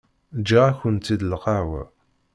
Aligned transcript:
Giɣ-akent-id 0.47 1.21
lqahwa. 1.31 1.83